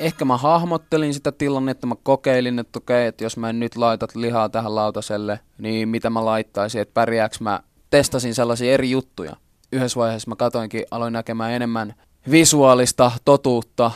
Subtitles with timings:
[0.00, 4.14] ehkä mä hahmottelin sitä tilannetta, mä kokeilin, että okei, että jos mä en nyt laitat
[4.14, 7.60] lihaa tähän lautaselle, niin mitä mä laittaisin, että pärjääks mä,
[7.90, 9.36] testasin sellaisia eri juttuja.
[9.72, 11.94] Yhdessä vaiheessa mä katoinkin, aloin näkemään enemmän
[12.30, 13.90] visuaalista totuutta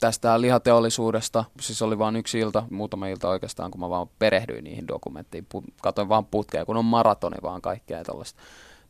[0.00, 1.44] tästä lihateollisuudesta.
[1.60, 5.46] Siis oli vain yksi ilta, muutama ilta oikeastaan, kun mä vaan perehdyin niihin dokumenttiin.
[5.82, 8.40] Katoin vaan putkea, kun on maratoni vaan kaikkea tällaista.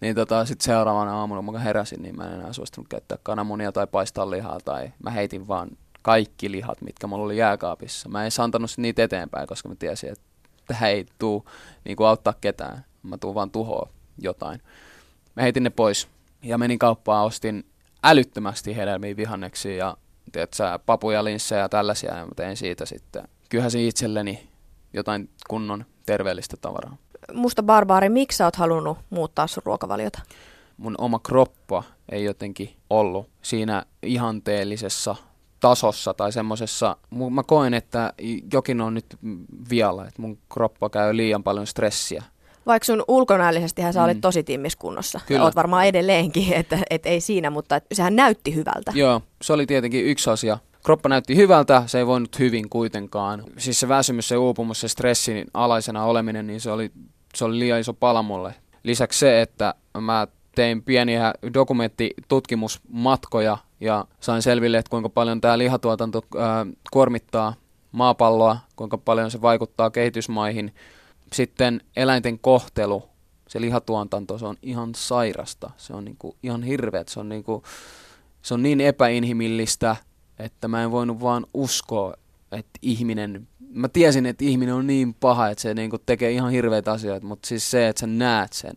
[0.00, 3.72] Niin tota, sitten seuraavana aamuna, kun mä heräsin, niin mä en enää suostunut käyttää kananmunia
[3.72, 4.58] tai paistaa lihaa.
[4.64, 5.68] Tai mä heitin vaan
[6.04, 8.08] kaikki lihat, mitkä mulla oli jääkaapissa.
[8.08, 10.24] Mä en antanut niitä eteenpäin, koska mä tiesin, että
[10.66, 11.48] tähän ei tuu
[11.84, 12.84] niin kuin auttaa ketään.
[13.02, 14.60] Mä tuun vaan tuhoa jotain.
[15.36, 16.08] Mä heitin ne pois
[16.42, 17.64] ja menin kauppaan, ostin
[18.02, 19.96] älyttömästi hedelmiä vihanneksi ja
[20.32, 24.48] tiedätkö, papuja, linssejä ja tällaisia, ja mä tein siitä sitten kyhäsin itselleni
[24.92, 26.96] jotain kunnon terveellistä tavaraa.
[27.32, 30.22] Musta barbaari, miksi sä oot halunnut muuttaa sun ruokavaliota?
[30.76, 35.16] Mun oma kroppa ei jotenkin ollut siinä ihanteellisessa
[35.68, 36.96] tasossa tai semmoisessa,
[37.30, 38.12] mä koen, että
[38.52, 39.06] jokin on nyt
[39.70, 42.22] vialla, että mun kroppa käy liian paljon stressiä
[42.66, 44.04] vaikka sun ulkonäöllisesti sä mm.
[44.04, 45.20] olit tosi timmiskunnossa.
[45.26, 45.42] Kyllä.
[45.42, 48.92] Oot varmaan edelleenkin, että et ei siinä, mutta sehän näytti hyvältä.
[48.94, 50.58] Joo, se oli tietenkin yksi asia.
[50.84, 53.44] Kroppa näytti hyvältä, se ei voinut hyvin kuitenkaan.
[53.58, 56.90] Siis se väsymys, se uupumus, se stressin alaisena oleminen, niin se oli,
[57.34, 58.54] se oli liian iso pala mulle.
[58.82, 66.22] Lisäksi se, että mä tein pieniä dokumenttitutkimusmatkoja ja sain selville, että kuinka paljon tämä lihatuotanto
[66.38, 67.54] ää, kuormittaa
[67.92, 70.74] maapalloa, kuinka paljon se vaikuttaa kehitysmaihin–
[71.34, 73.02] sitten eläinten kohtelu,
[73.48, 75.70] se lihatuotanto, se on ihan sairasta.
[75.76, 77.08] Se on niinku ihan hirveet.
[77.08, 77.62] Se on, niinku,
[78.42, 79.96] se on niin epäinhimillistä,
[80.38, 82.14] että mä en voinut vaan uskoa,
[82.52, 86.92] että ihminen, mä tiesin, että ihminen on niin paha, että se niinku tekee ihan hirveitä
[86.92, 88.74] asioita, mutta siis se, että sä näet sen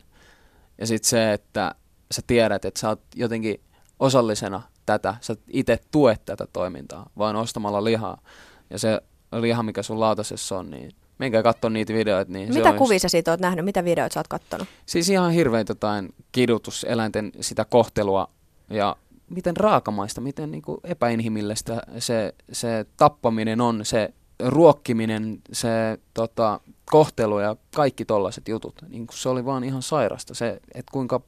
[0.77, 1.75] ja sitten se, että
[2.11, 3.61] sä tiedät, että sä oot jotenkin
[3.99, 8.21] osallisena tätä, sä itse tuet tätä toimintaa, vaan ostamalla lihaa.
[8.69, 12.31] Ja se liha, mikä sun lautasessa on, niin menkää katsoa niitä videoita.
[12.31, 13.65] Niin Mitä kuvia sä siitä oot nähnyt?
[13.65, 14.67] Mitä videoita sä oot kattonut?
[14.85, 18.29] Siis ihan hirveän jotain kidutuseläinten sitä kohtelua
[18.69, 18.95] ja
[19.29, 26.59] miten raakamaista, miten niin kuin epäinhimillistä se, se tappaminen on, se ruokkiminen, se tota,
[26.91, 28.75] kohtelu ja kaikki tollaiset jutut.
[28.89, 30.33] Niin se oli vaan ihan sairasta.
[30.33, 31.21] Se, että kuinka,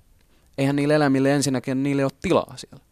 [0.58, 2.86] eihän niille eläimille ensinnäkin, niille ole tilaa siellä.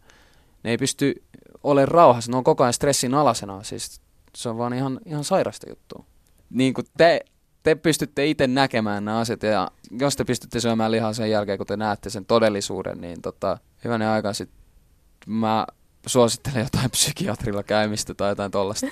[0.62, 1.22] Ne ei pysty
[1.64, 3.62] olemaan rauhassa, ne on koko ajan stressin alasena.
[3.62, 4.00] Siis
[4.36, 6.04] se on vaan ihan, ihan sairasta juttua
[6.50, 7.20] niin kuin te,
[7.62, 9.70] te pystytte itse näkemään nämä asiat ja
[10.00, 14.12] jos te pystytte syömään lihaa sen jälkeen, kun te näette sen todellisuuden, niin tota, hyvänä
[14.12, 14.58] aika sitten
[15.26, 15.66] mä
[16.06, 18.86] suosittelen jotain psykiatrilla käymistä tai jotain tollasta.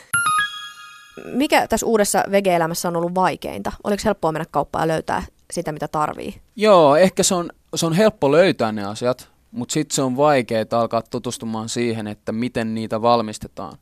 [1.24, 3.72] Mikä tässä uudessa vege-elämässä on ollut vaikeinta?
[3.84, 5.22] Oliko helppoa mennä kauppaan ja löytää
[5.52, 6.40] sitä, mitä tarvii?
[6.56, 10.64] Joo, ehkä se on, se on helppo löytää ne asiat, mutta sitten se on vaikeaa
[10.70, 13.78] alkaa tutustumaan siihen, että miten niitä valmistetaan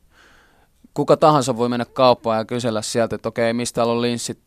[0.95, 4.39] kuka tahansa voi mennä kauppaan ja kysellä sieltä, että okei, mistä täällä on linssit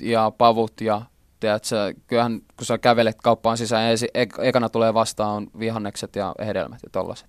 [0.00, 1.02] ja pavut ja
[1.40, 4.10] tiedätkö, kyllähän kun sä kävelet kauppaan sisään, esi-
[4.42, 7.28] ekana tulee vastaan vihannekset ja hedelmät ja tollaset.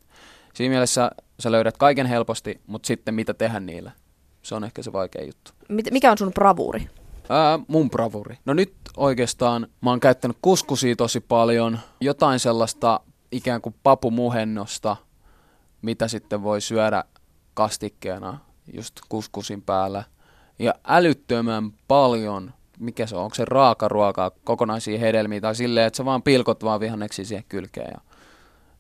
[0.54, 3.92] Siinä mielessä sä löydät kaiken helposti, mutta sitten mitä tehdä niillä?
[4.48, 5.52] Se on ehkä se vaikea juttu.
[5.92, 6.90] Mikä on sun bravuuri?
[7.30, 8.38] Ää, mun bravuuri.
[8.46, 11.80] No nyt oikeastaan mä oon käyttänyt kuskusia tosi paljon.
[12.02, 13.00] Jotain sellaista
[13.32, 14.96] ikään kuin papumuhennosta,
[15.82, 17.04] mitä sitten voi syödä
[17.54, 18.40] kastikkeena
[18.74, 20.04] just kuskusin päällä.
[20.60, 26.06] Ja älyttömän paljon, mikä se on, onko se raakaruokaa, kokonaisia hedelmiä tai silleen, että sä
[26.06, 28.02] vaan pilkot vaan vihanneksi siihen kylkeen ja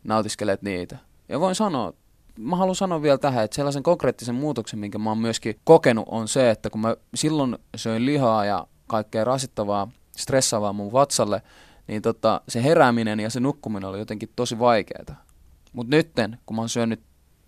[0.03, 0.97] nautiskelet niitä.
[1.29, 1.93] Ja voin sanoa,
[2.37, 6.27] mä haluan sanoa vielä tähän, että sellaisen konkreettisen muutoksen, minkä mä oon myöskin kokenut, on
[6.27, 11.41] se, että kun mä silloin söin lihaa ja kaikkea rasittavaa, stressaavaa mun vatsalle,
[11.87, 15.23] niin tota, se herääminen ja se nukkuminen oli jotenkin tosi vaikeaa.
[15.73, 16.99] Mutta nytten, kun mä oon syönyt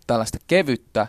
[0.07, 1.07] tällaista kevyttä,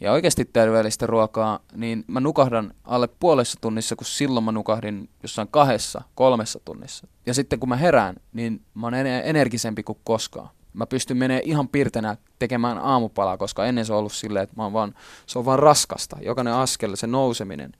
[0.00, 5.48] ja oikeasti terveellistä ruokaa, niin mä nukahdan alle puolessa tunnissa, kun silloin mä nukahdin jossain
[5.48, 7.06] kahdessa, kolmessa tunnissa.
[7.26, 10.48] Ja sitten kun mä herään, niin mä oon energisempi kuin koskaan.
[10.74, 14.62] Mä pystyn menemään ihan pirtenä tekemään aamupalaa, koska ennen se on ollut silleen, että mä
[14.62, 14.94] oon vaan,
[15.26, 16.16] se on vaan raskasta.
[16.20, 17.72] Jokainen askel, se nouseminen,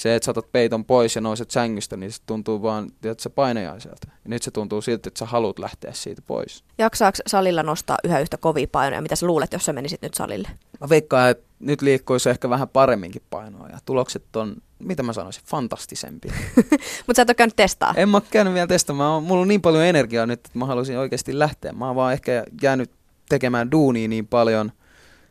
[0.00, 3.28] se, että sä otat peiton pois ja nouset sängystä, niin se tuntuu vaan, että se
[3.28, 4.08] painajaiselta.
[4.08, 6.64] Ja nyt se tuntuu siltä, että sä haluat lähteä siitä pois.
[6.78, 9.02] Jaksaako salilla nostaa yhä yhtä kovia painoja?
[9.02, 10.48] Mitä sä luulet, jos sä menisit nyt salille?
[10.80, 15.42] Mä veikkaan, että nyt liikkuisi ehkä vähän paremminkin painoa ja tulokset on, mitä mä sanoisin,
[15.46, 16.32] fantastisempia.
[17.06, 17.94] Mutta sä et ole käynyt testaa?
[17.96, 19.22] En mä ole käynyt vielä testaamaan.
[19.22, 21.72] Mulla on niin paljon energiaa nyt, että mä haluaisin oikeasti lähteä.
[21.72, 22.90] Mä oon vaan ehkä jäänyt
[23.28, 24.72] tekemään duunia niin paljon.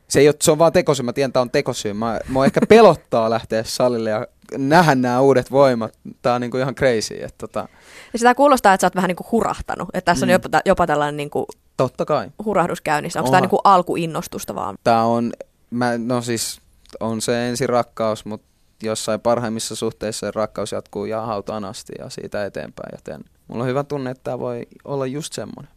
[0.10, 1.94] Se, ei ole, se on vaan tekosyy, mä tiedän, että on tekosyy.
[1.94, 4.28] Mä, mä ehkä pelottaa lähteä salille ja
[4.58, 5.94] nähdä nämä uudet voimat.
[6.22, 7.24] Tää on niinku ihan crazy.
[7.24, 7.68] Että tota...
[8.14, 9.90] Ja sitä kuulostaa, että sä oot vähän niinku hurahtanut.
[9.94, 10.30] Että tässä mm.
[10.30, 11.46] on jopa, jopa tällainen niinku
[11.78, 12.32] Totta kai.
[12.46, 13.20] hurahdus käynnissä.
[13.20, 14.78] Onko tämä niinku alkuinnostusta vaan?
[14.84, 15.32] Tämä on
[15.70, 16.62] Mä, no siis
[17.00, 18.48] on se ensi rakkaus, mutta
[18.84, 23.70] jossain parhaimmissa suhteissa se rakkaus jatkuu ja hautaan asti ja siitä eteenpäin, joten mulla on
[23.70, 25.74] hyvä tunne, että tämä voi olla just semmoinen.